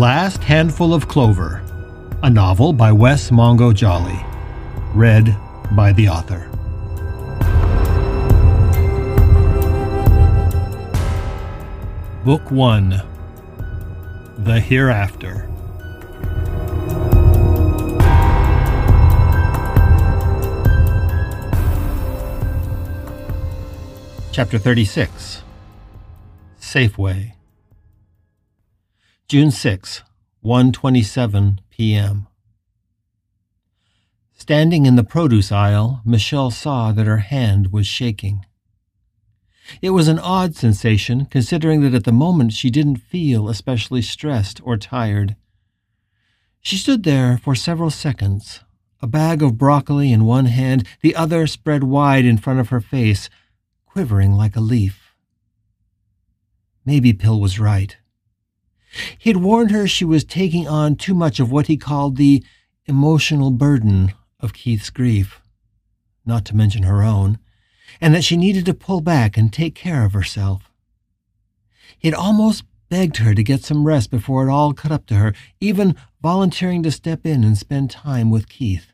[0.00, 1.62] Last Handful of Clover,
[2.22, 4.18] a novel by Wes Mongo Jolley,
[4.94, 5.36] read
[5.72, 6.48] by the author.
[12.24, 13.02] Book 1
[14.38, 15.46] The Hereafter.
[24.32, 25.42] Chapter 36
[26.58, 27.34] Safeway
[29.30, 30.02] June 6,
[30.44, 32.26] 1:27 p.m.
[34.32, 38.44] Standing in the produce aisle, Michelle saw that her hand was shaking.
[39.80, 44.60] It was an odd sensation, considering that at the moment she didn't feel especially stressed
[44.64, 45.36] or tired.
[46.60, 48.64] She stood there for several seconds,
[49.00, 52.80] a bag of broccoli in one hand, the other spread wide in front of her
[52.80, 53.30] face,
[53.86, 55.14] quivering like a leaf.
[56.84, 57.96] Maybe Phil was right.
[59.18, 62.44] He had warned her she was taking on too much of what he called the
[62.86, 65.40] emotional burden of Keith's grief,
[66.26, 67.38] not to mention her own,
[68.00, 70.70] and that she needed to pull back and take care of herself.
[71.98, 75.14] He had almost begged her to get some rest before it all caught up to
[75.14, 78.92] her, even volunteering to step in and spend time with Keith.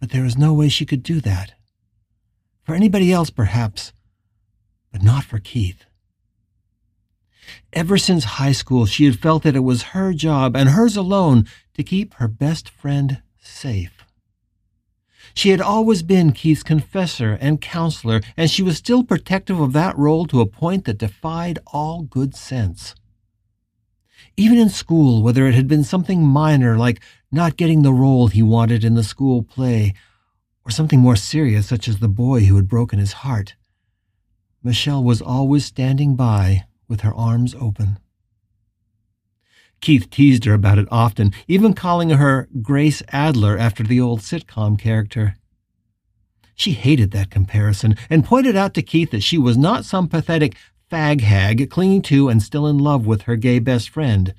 [0.00, 1.54] But there was no way she could do that.
[2.64, 3.92] For anybody else, perhaps,
[4.90, 5.84] but not for Keith.
[7.72, 11.46] Ever since high school, she had felt that it was her job and hers alone
[11.74, 14.04] to keep her best friend safe.
[15.34, 19.98] She had always been Keith's confessor and counselor, and she was still protective of that
[19.98, 22.94] role to a point that defied all good sense.
[24.36, 27.00] Even in school, whether it had been something minor like
[27.32, 29.94] not getting the role he wanted in the school play,
[30.64, 33.54] or something more serious such as the boy who had broken his heart,
[34.62, 37.98] Michelle was always standing by with her arms open.
[39.80, 44.78] Keith teased her about it often, even calling her Grace Adler after the old sitcom
[44.78, 45.34] character.
[46.54, 50.54] She hated that comparison and pointed out to Keith that she was not some pathetic
[50.88, 54.32] fag hag clinging to and still in love with her gay best friend.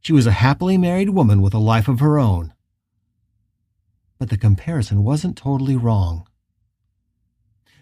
[0.00, 2.52] She was a happily married woman with a life of her own.
[4.18, 6.28] But the comparison wasn't totally wrong.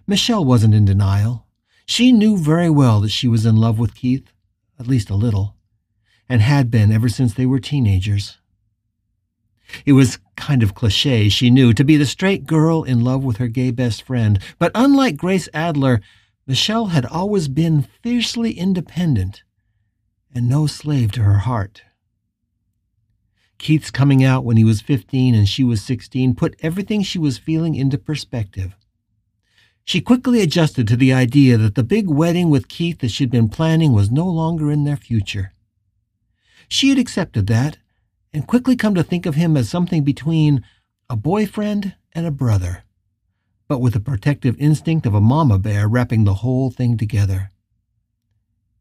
[0.07, 1.49] Michelle wasn't in denial.
[1.87, 4.33] She knew very well that she was in love with Keith,
[4.79, 5.57] at least a little,
[6.29, 8.39] and had been ever since they were teenagers.
[9.87, 13.39] It was kind of cliche, she knew, to be the straight girl in love with
[13.39, 16.01] her gay best friend, but unlike Grace Adler,
[16.47, 19.43] Michelle had always been fiercely independent
[20.35, 21.83] and no slave to her heart.
[23.59, 27.39] Keith's coming out when he was 15 and she was 16 put everything she was
[27.39, 28.75] feeling into perspective.
[29.85, 33.49] She quickly adjusted to the idea that the big wedding with Keith that she'd been
[33.49, 35.53] planning was no longer in their future.
[36.69, 37.79] She had accepted that
[38.33, 40.65] and quickly come to think of him as something between
[41.11, 42.85] a boyfriend and a brother,
[43.69, 47.51] but with the protective instinct of a mama bear wrapping the whole thing together.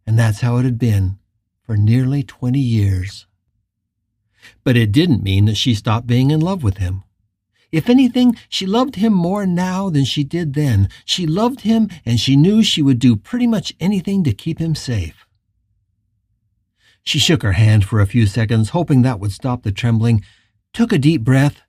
[0.06, 1.18] And that's how it had been
[1.64, 3.28] for nearly 20 years.
[4.64, 7.04] But it didn't mean that she stopped being in love with him.
[7.72, 10.90] If anything, she loved him more now than she did then.
[11.06, 14.76] She loved him, and she knew she would do pretty much anything to keep him
[14.76, 15.26] safe.
[17.04, 20.24] She shook her hand for a few seconds, hoping that would stop the trembling,
[20.74, 21.62] took a deep breath,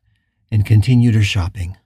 [0.50, 1.76] and continued her shopping.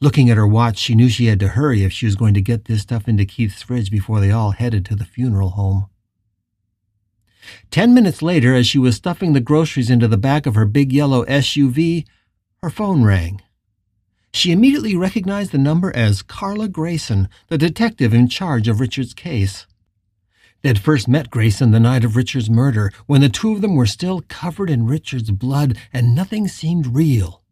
[0.00, 2.40] Looking at her watch, she knew she had to hurry if she was going to
[2.40, 5.86] get this stuff into Keith's fridge before they all headed to the funeral home.
[7.70, 10.92] Ten minutes later, as she was stuffing the groceries into the back of her big
[10.92, 12.04] yellow SUV,
[12.62, 13.42] her phone rang.
[14.32, 19.66] She immediately recognized the number as Carla Grayson, the detective in charge of Richard's case.
[20.62, 23.84] They'd first met Grayson the night of Richard's murder, when the two of them were
[23.84, 27.42] still covered in Richard's blood and nothing seemed real.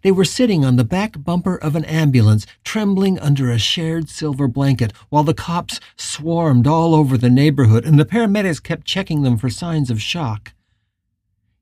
[0.00, 4.48] They were sitting on the back bumper of an ambulance, trembling under a shared silver
[4.48, 9.36] blanket, while the cops swarmed all over the neighborhood and the paramedics kept checking them
[9.36, 10.54] for signs of shock.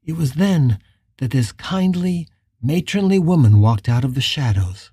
[0.04, 0.78] It was then
[1.18, 2.28] that this kindly,
[2.62, 4.90] matronly woman walked out of the shadows.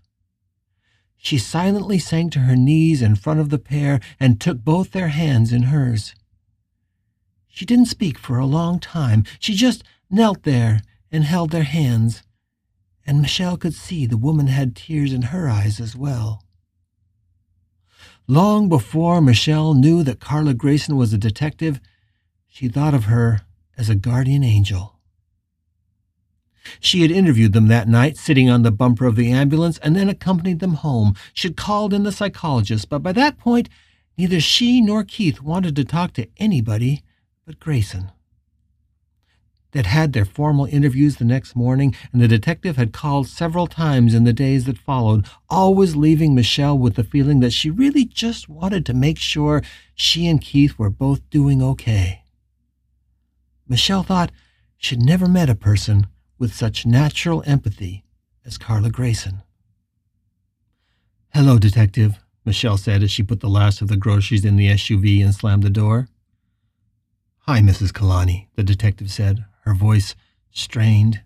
[1.17, 5.09] She silently sank to her knees in front of the pair and took both their
[5.09, 6.15] hands in hers.
[7.47, 9.23] She didn't speak for a long time.
[9.39, 10.81] She just knelt there
[11.11, 12.23] and held their hands,
[13.05, 16.43] and Michelle could see the woman had tears in her eyes as well.
[18.27, 21.79] Long before Michelle knew that Carla Grayson was a detective,
[22.47, 23.41] she thought of her
[23.77, 24.96] as a guardian angel.
[26.79, 30.09] She had interviewed them that night, sitting on the bumper of the ambulance, and then
[30.09, 31.15] accompanied them home.
[31.33, 33.69] She had called in the psychologist, but by that point,
[34.17, 37.03] neither she nor Keith wanted to talk to anybody
[37.45, 38.11] but Grayson.
[39.71, 44.13] They'd had their formal interviews the next morning, and the detective had called several times
[44.13, 48.49] in the days that followed, always leaving Michelle with the feeling that she really just
[48.49, 49.61] wanted to make sure
[49.93, 52.23] she and Keith were both doing okay.
[53.67, 54.31] Michelle thought
[54.77, 58.03] she'd never met a person with such natural empathy
[58.45, 59.41] as Carla Grayson.
[61.33, 65.23] Hello, Detective, Michelle said as she put the last of the groceries in the SUV
[65.23, 66.07] and slammed the door.
[67.41, 67.91] Hi, Mrs.
[67.91, 70.15] Kalani, the detective said, her voice
[70.51, 71.21] strained.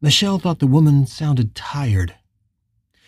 [0.00, 2.14] Michelle thought the woman sounded tired.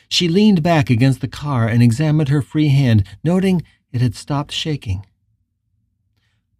[0.08, 3.62] She leaned back against the car and examined her free hand, noting
[3.92, 5.06] it had stopped shaking.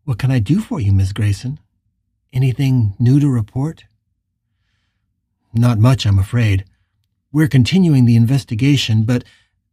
[0.04, 1.58] What can I do for you, Miss Grayson?
[2.32, 3.84] Anything new to report?
[5.52, 6.64] Not much, I'm afraid.
[7.32, 9.24] We're continuing the investigation, but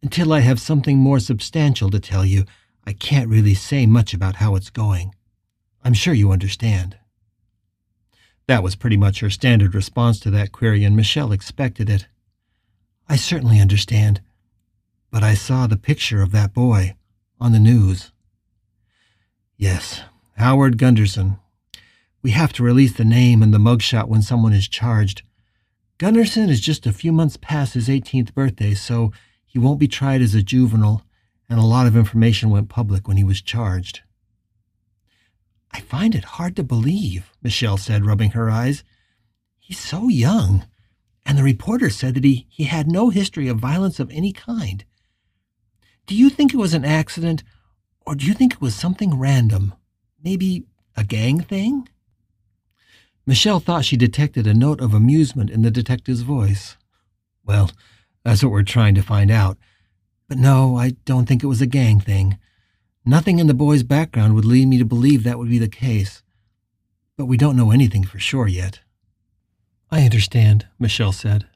[0.02, 2.46] until I have something more substantial to tell you,
[2.86, 5.14] I can't really say much about how it's going.
[5.84, 6.98] I'm sure you understand.
[8.48, 12.08] That was pretty much her standard response to that query, and Michelle expected it.
[13.10, 14.22] I certainly understand,
[15.12, 16.96] but I saw the picture of that boy
[17.40, 18.12] on the news.
[19.58, 20.02] Yes,
[20.38, 21.38] Howard Gunderson.
[22.22, 25.24] We have to release the name and the mugshot when someone is charged.
[25.98, 29.12] Gunderson is just a few months past his 18th birthday, so
[29.46, 31.04] he won't be tried as a juvenile,
[31.50, 34.02] and a lot of information went public when he was charged.
[35.72, 38.84] I find it hard to believe, Michelle said, rubbing her eyes.
[39.58, 40.66] He's so young,
[41.26, 44.86] and the reporter said that he, he had no history of violence of any kind.
[46.06, 47.44] Do you think it was an accident,
[48.06, 49.74] or do you think it was something random?
[50.24, 50.66] Maybe
[50.96, 51.90] a gang thing?
[53.28, 56.78] Michelle thought she detected a note of amusement in the detective's voice.
[57.46, 57.70] Well,
[58.24, 59.58] that's what we're trying to find out.
[60.30, 62.38] But no, I don't think it was a gang thing.
[63.04, 66.24] Nothing in the boy's background would lead me to believe that would be the case.
[67.18, 68.80] But we don't know anything for sure yet.
[69.92, 71.48] I understand, Michelle said.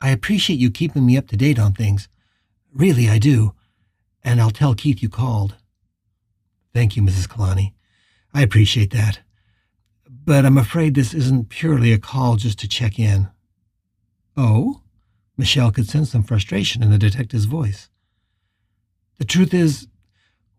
[0.00, 2.08] I appreciate you keeping me up to date on things.
[2.72, 3.54] Really, I do.
[4.22, 5.56] And I'll tell Keith you called.
[6.72, 7.26] Thank you, Mrs.
[7.26, 7.72] Kalani.
[8.32, 9.18] I appreciate that.
[10.08, 13.28] But I'm afraid this isn't purely a call just to check in.
[14.36, 14.82] Oh?
[15.36, 17.90] Michelle could sense some frustration in the detective's voice.
[19.18, 19.88] The truth is,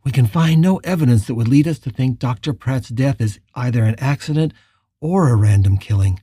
[0.04, 2.54] we can find no evidence that would lead us to think Dr.
[2.54, 4.54] Pratt's death is either an accident
[5.02, 6.22] or a random killing.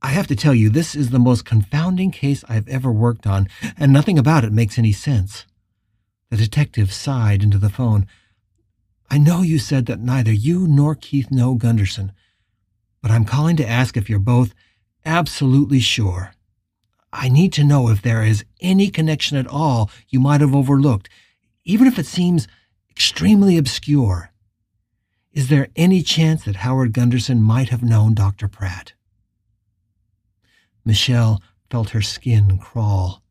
[0.00, 3.48] I have to tell you, this is the most confounding case I've ever worked on,
[3.76, 5.44] and nothing about it makes any sense.
[6.30, 8.06] The detective sighed into the phone.
[9.10, 12.12] I know you said that neither you nor Keith know Gunderson,
[13.00, 14.54] but I'm calling to ask if you're both
[15.04, 16.32] absolutely sure.
[17.12, 21.08] I need to know if there is any connection at all you might have overlooked,
[21.64, 22.46] even if it seems
[22.90, 24.30] extremely obscure.
[25.32, 28.48] Is there any chance that Howard Gunderson might have known Dr.
[28.48, 28.92] Pratt?
[30.84, 31.40] Michelle
[31.70, 33.22] felt her skin crawl.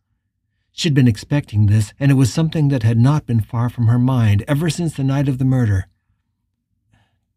[0.77, 3.97] She'd been expecting this, and it was something that had not been far from her
[3.97, 5.87] mind ever since the night of the murder.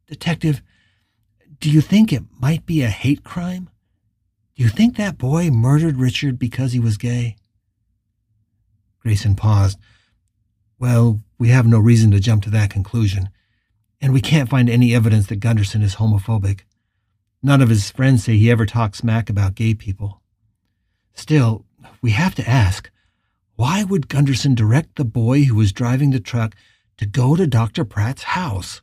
[0.07, 0.61] Detective,
[1.59, 3.71] do you think it might be a hate crime?
[4.55, 7.37] Do you think that boy murdered Richard because he was gay?
[8.99, 9.79] Grayson paused.
[10.79, 13.31] Well, we have no reason to jump to that conclusion,
[14.03, 16.61] and we can't find any evidence that Gunderson is homophobic.
[17.43, 20.21] None of his friends say he ever talks smack about gay people.
[21.15, 21.65] Still,
[22.03, 22.91] we have to ask
[23.61, 26.55] why would Gunderson direct the boy who was driving the truck
[26.97, 27.85] to go to Dr.
[27.85, 28.81] Pratt's house?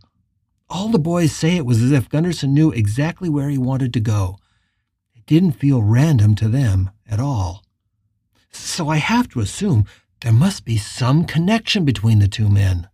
[0.70, 4.00] All the boys say it was as if Gunderson knew exactly where he wanted to
[4.00, 4.38] go.
[5.16, 7.64] It didn't feel random to them at all.
[8.52, 9.86] So I have to assume
[10.22, 12.88] there must be some connection between the two men.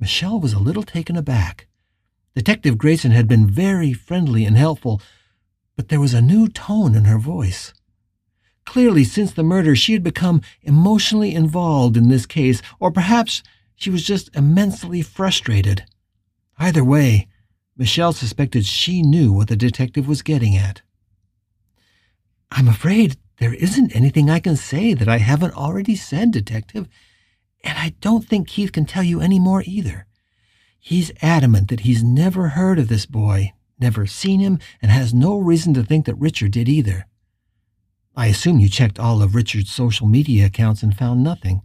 [0.00, 1.66] Michelle was a little taken aback.
[2.34, 4.98] Detective Grayson had been very friendly and helpful,
[5.76, 7.74] but there was a new tone in her voice.
[8.66, 13.42] Clearly, since the murder, she had become emotionally involved in this case, or perhaps
[13.76, 15.84] she was just immensely frustrated.
[16.58, 17.28] Either way,
[17.76, 20.82] Michelle suspected she knew what the detective was getting at.
[22.50, 26.88] I'm afraid there isn't anything I can say that I haven't already said, Detective,
[27.62, 30.06] and I don't think Keith can tell you any more either.
[30.78, 35.38] He's adamant that he's never heard of this boy, never seen him, and has no
[35.38, 37.06] reason to think that Richard did either.
[38.16, 41.60] I assume you checked all of Richard's social media accounts and found nothing.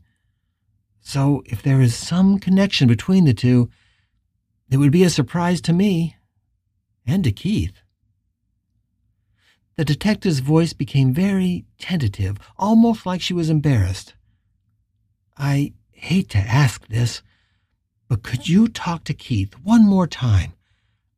[0.99, 3.69] So if there is some connection between the two,
[4.69, 6.17] it would be a surprise to me
[7.05, 7.81] and to Keith.
[9.77, 14.13] The detective's voice became very tentative, almost like she was embarrassed.
[15.37, 17.21] I hate to ask this,
[18.09, 20.53] but could you talk to Keith one more time?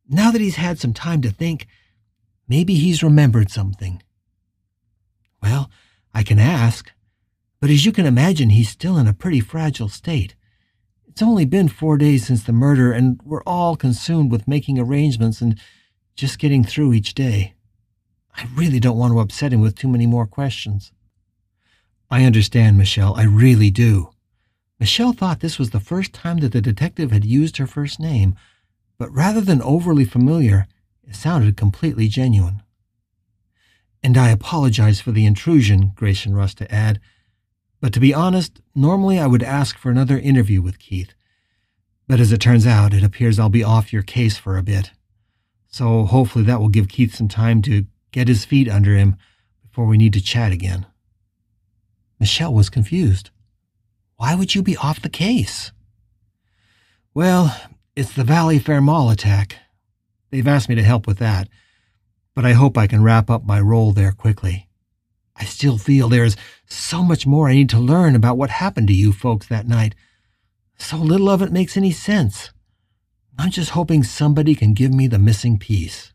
[0.08, 1.66] Now that he's had some time to think,
[2.48, 4.00] maybe he's remembered something.
[5.44, 5.70] Well,
[6.14, 6.90] I can ask,
[7.60, 10.34] but as you can imagine, he's still in a pretty fragile state.
[11.06, 15.42] It's only been four days since the murder, and we're all consumed with making arrangements
[15.42, 15.60] and
[16.16, 17.52] just getting through each day.
[18.34, 20.92] I really don't want to upset him with too many more questions.
[22.10, 23.14] I understand, Michelle.
[23.14, 24.12] I really do.
[24.80, 28.34] Michelle thought this was the first time that the detective had used her first name,
[28.96, 30.66] but rather than overly familiar,
[31.06, 32.62] it sounded completely genuine.
[34.04, 37.00] And I apologize for the intrusion, Grayson to add.
[37.80, 41.14] But to be honest, normally I would ask for another interview with Keith.
[42.06, 44.90] But as it turns out, it appears I'll be off your case for a bit.
[45.68, 49.16] So hopefully that will give Keith some time to get his feet under him
[49.66, 50.86] before we need to chat again.
[52.20, 53.30] Michelle was confused.
[54.16, 55.72] Why would you be off the case?
[57.14, 57.58] Well,
[57.96, 59.56] it's the Valley Fair Mall attack.
[60.30, 61.48] They've asked me to help with that,
[62.34, 64.68] but I hope I can wrap up my role there quickly.
[65.36, 66.36] I still feel there's
[66.66, 69.94] so much more I need to learn about what happened to you folks that night.
[70.78, 72.50] So little of it makes any sense.
[73.38, 76.12] I'm just hoping somebody can give me the missing piece.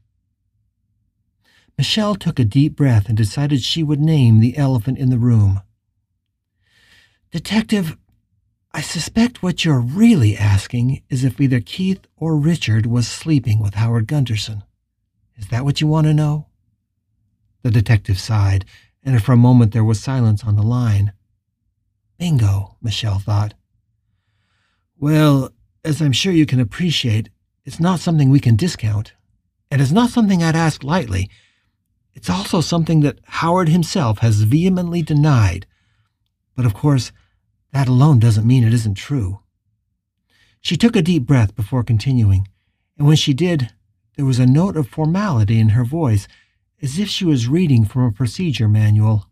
[1.78, 5.62] Michelle took a deep breath and decided she would name the elephant in the room.
[7.32, 7.98] Detective,
[8.74, 13.76] I suspect what you're really asking is if either Keith or Richard was sleeping with
[13.76, 14.64] Howard Gunderson.
[15.40, 16.48] Is that what you want to know?
[17.64, 18.66] The detective sighed,
[19.04, 21.14] and for a moment there was silence on the line.
[22.18, 23.54] Bingo, Michelle thought.
[24.98, 25.54] Well,
[25.86, 27.30] as I'm sure you can appreciate,
[27.64, 29.14] it's not something we can discount,
[29.72, 31.30] and it's not something I'd ask lightly.
[32.14, 35.66] It's also something that Howard himself has vehemently denied.
[36.54, 37.14] But of course,
[37.72, 39.40] that alone doesn't mean it isn't true.
[40.60, 42.48] She took a deep breath before continuing,
[42.98, 43.72] and when she did,
[44.20, 46.28] there was a note of formality in her voice,
[46.82, 49.28] as if she was reading from a procedure manual.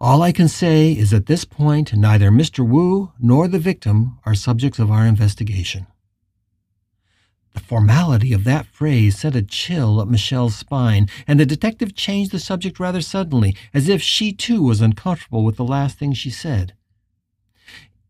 [0.00, 2.68] All I can say is at this point, neither Mr.
[2.68, 5.86] Wu nor the victim are subjects of our investigation.
[7.54, 12.32] The formality of that phrase sent a chill up Michelle's spine, and the detective changed
[12.32, 16.30] the subject rather suddenly, as if she too was uncomfortable with the last thing she
[16.30, 16.74] said.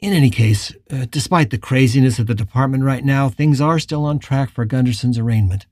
[0.01, 4.07] In any case, uh, despite the craziness of the department right now, things are still
[4.07, 5.67] on track for Gunderson's arraignment.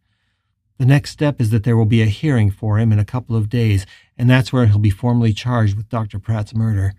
[0.77, 3.37] The next step is that there will be a hearing for him in a couple
[3.37, 3.87] of days,
[4.19, 6.19] and that's where he'll be formally charged with Dr.
[6.19, 6.93] Pratt's murder.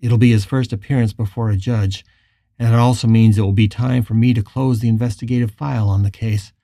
[0.00, 2.06] It'll be his first appearance before a judge,
[2.58, 5.90] and it also means it will be time for me to close the investigative file
[5.90, 6.54] on the case.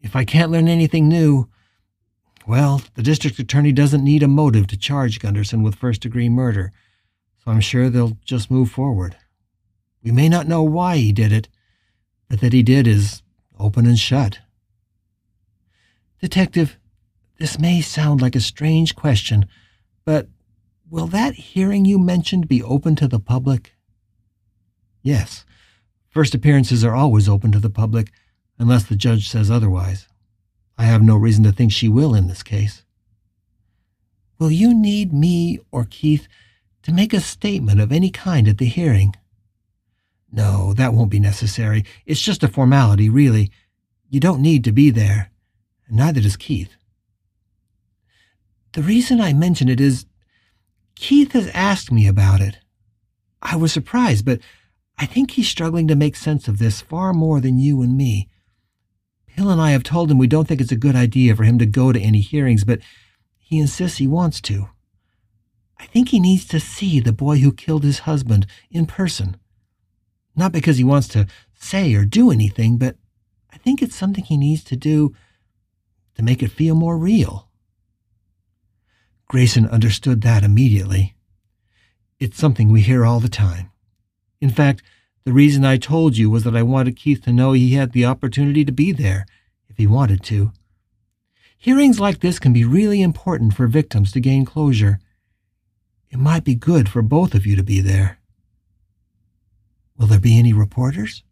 [0.00, 1.48] If I can't learn anything new,
[2.46, 6.72] well, the district attorney doesn't need a motive to charge Gunderson with first degree murder
[7.44, 9.16] so I'm sure they'll just move forward.
[10.02, 11.48] We may not know why he did it,
[12.28, 13.22] but that he did is
[13.58, 14.40] open and shut.
[16.20, 16.78] Detective,
[17.38, 19.46] this may sound like a strange question,
[20.04, 20.28] but
[20.88, 23.74] will that hearing you mentioned be open to the public?
[25.02, 25.44] Yes.
[26.08, 28.12] First appearances are always open to the public,
[28.58, 30.08] unless the judge says otherwise.
[30.76, 32.84] I have no reason to think she will in this case.
[34.38, 36.26] Will you need me or Keith
[36.82, 39.14] to make a statement of any kind at the hearing.
[40.32, 41.84] No, that won't be necessary.
[42.06, 43.50] It's just a formality, really.
[44.08, 45.30] You don't need to be there,
[45.88, 46.76] neither does Keith.
[48.72, 50.06] The reason I mention it is
[50.94, 52.58] Keith has asked me about it.
[53.42, 54.40] I was surprised, but
[54.98, 58.28] I think he's struggling to make sense of this far more than you and me.
[59.26, 61.58] Phil and I have told him we don't think it's a good idea for him
[61.58, 62.80] to go to any hearings, but
[63.38, 64.68] he insists he wants to.
[65.80, 69.38] I think he needs to see the boy who killed his husband in person.
[70.36, 71.26] Not because he wants to
[71.58, 72.96] say or do anything, but
[73.50, 75.14] I think it's something he needs to do
[76.16, 77.48] to make it feel more real.
[79.26, 81.14] Grayson understood that immediately.
[82.18, 83.70] It's something we hear all the time.
[84.38, 84.82] In fact,
[85.24, 88.04] the reason I told you was that I wanted Keith to know he had the
[88.04, 89.24] opportunity to be there
[89.70, 90.52] if he wanted to.
[91.56, 94.98] Hearings like this can be really important for victims to gain closure
[96.10, 98.18] it might be good for both of you to be there.
[99.96, 101.22] Will there be any reporters?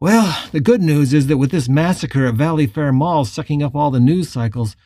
[0.00, 3.74] Well, the good news is that with this massacre at Valley Fair Mall sucking up
[3.74, 4.76] all the news cycles,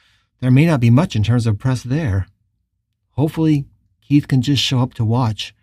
[0.41, 2.29] there may not be much in terms of press there.
[3.13, 3.67] Hopefully,
[4.01, 5.55] Keith can just show up to watch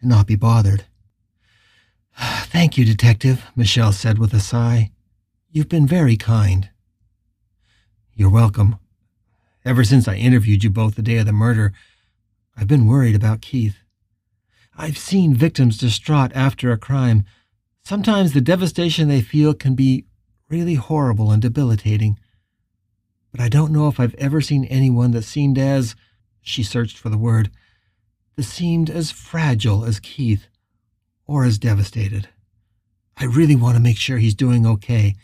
[0.00, 0.86] and not be bothered.
[2.16, 4.90] Thank you, Detective, Michelle said with a sigh.
[5.50, 6.70] You've been very kind.
[8.14, 8.78] You're welcome.
[9.64, 11.72] Ever since I interviewed you both the day of the murder,
[12.56, 13.76] I've been worried about Keith.
[14.76, 17.24] I've seen victims distraught after a crime.
[17.84, 20.06] Sometimes the devastation they feel can be
[20.48, 22.18] really horrible and debilitating.
[23.32, 25.96] But I don't know if I've ever seen anyone that seemed as,
[26.40, 27.50] she searched for the word,
[28.36, 30.46] that seemed as fragile as Keith
[31.26, 32.28] or as devastated.
[33.16, 35.14] I really want to make sure he's doing okay.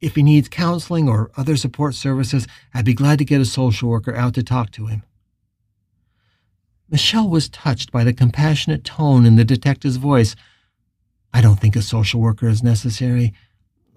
[0.00, 3.88] If he needs counseling or other support services, I'd be glad to get a social
[3.88, 5.02] worker out to talk to him.
[6.90, 10.34] Michelle was touched by the compassionate tone in the detective's voice.
[11.32, 13.32] I don't think a social worker is necessary.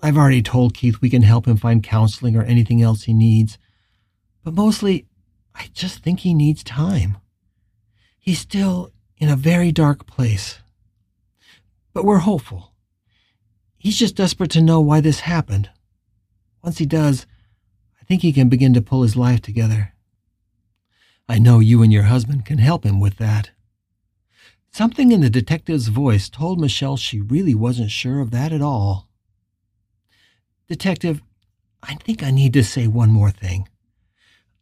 [0.02, 3.58] I've already told Keith we can help him find counseling or anything else he needs.
[4.44, 5.08] But mostly,
[5.56, 7.18] I just think he needs time.
[8.20, 10.60] He's still in a very dark place.
[11.94, 12.74] But we're hopeful.
[13.78, 15.70] He's just desperate to know why this happened.
[16.62, 17.26] Once he does,
[18.02, 19.93] I think he can begin to pull his life together.
[21.28, 23.52] I know you and your husband can help him with that.
[24.72, 29.08] Something in the detective's voice told Michelle she really wasn't sure of that at all.
[30.68, 31.22] Detective,
[31.82, 33.68] I think I need to say one more thing.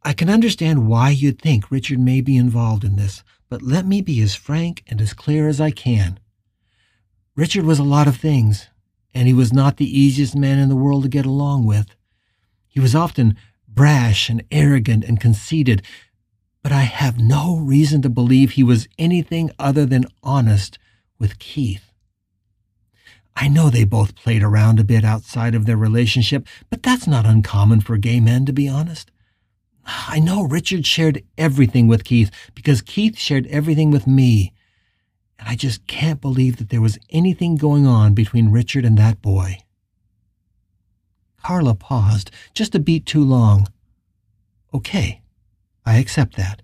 [0.04, 4.02] I can understand why you'd think Richard may be involved in this, but let me
[4.02, 6.20] be as frank and as clear as I can.
[7.36, 8.68] Richard was a lot of things,
[9.14, 11.96] and he was not the easiest man in the world to get along with.
[12.68, 13.38] He was often
[13.68, 15.84] brash and arrogant and conceited,
[16.64, 20.78] but I have no reason to believe he was anything other than honest
[21.18, 21.92] with Keith.
[23.36, 27.26] I know they both played around a bit outside of their relationship, but that's not
[27.26, 29.10] uncommon for gay men, to be honest.
[29.86, 34.54] I know Richard shared everything with Keith because Keith shared everything with me.
[35.40, 39.22] And I just can't believe that there was anything going on between Richard and that
[39.22, 39.58] boy.
[41.44, 43.68] Carla paused, just a beat too long.
[44.74, 45.21] Okay,
[45.92, 46.62] I accept that.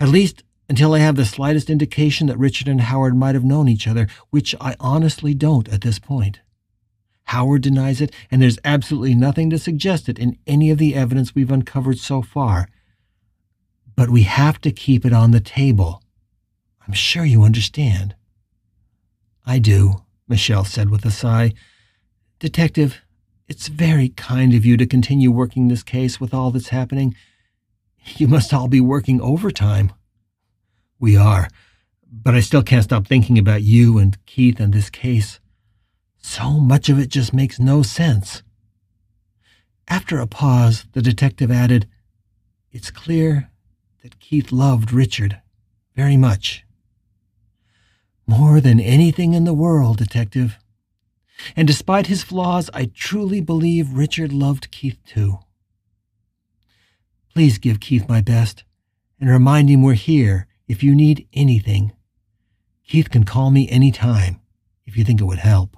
[0.00, 3.68] At least until I have the slightest indication that Richard and Howard might have known
[3.68, 6.40] each other, which I honestly don't at this point.
[7.24, 11.34] Howard denies it, and there's absolutely nothing to suggest it in any of the evidence
[11.34, 12.68] we've uncovered so far.
[13.96, 16.02] But we have to keep it on the table.
[16.86, 18.14] I'm sure you understand.
[19.44, 21.52] I do, Michelle said with a sigh.
[22.38, 23.02] Detective,
[23.46, 27.14] it's very kind of you to continue working this case with all that's happening.
[28.16, 29.92] You must all be working overtime.
[30.98, 31.48] We are,
[32.10, 35.40] but I still can't stop thinking about you and Keith and this case.
[36.18, 38.42] So much of it just makes no sense.
[39.88, 41.88] After a pause, the detective added,
[42.70, 43.50] It's clear
[44.02, 45.40] that Keith loved Richard
[45.94, 46.64] very much.
[48.26, 50.58] More than anything in the world, Detective.
[51.56, 55.40] And despite his flaws, I truly believe Richard loved Keith too.
[57.32, 58.64] Please give Keith my best
[59.18, 61.92] and remind him we're here if you need anything.
[62.86, 64.40] Keith can call me any time
[64.84, 65.76] if you think it would help.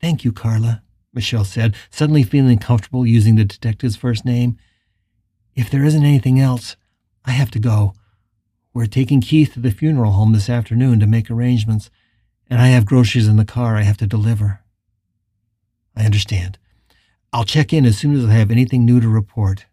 [0.00, 4.58] Thank you, Carla, Michelle said, suddenly feeling comfortable using the detective's first name.
[5.56, 6.76] If there isn't anything else,
[7.24, 7.94] I have to go.
[8.72, 11.90] We're taking Keith to the funeral home this afternoon to make arrangements,
[12.48, 14.60] and I have groceries in the car I have to deliver.
[15.96, 16.58] I understand.
[17.32, 19.66] I'll check in as soon as I have anything new to report.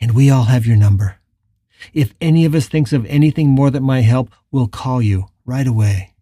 [0.00, 1.16] And we all have your number.
[1.92, 5.66] If any of us thinks of anything more that might help, we'll call you right
[5.66, 6.14] away.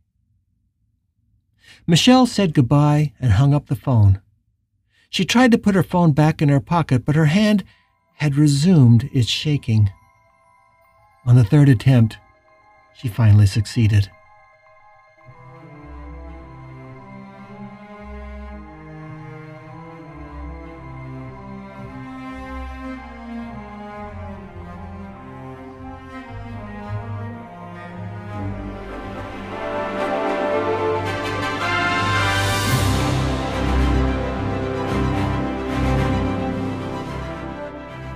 [1.87, 4.21] Michelle said goodbye and hung up the phone.
[5.11, 7.63] She tried to put her phone back in her pocket, but her hand
[8.17, 9.91] had resumed its shaking.
[11.27, 12.19] On the third attempt,
[12.97, 14.11] she finally succeeded.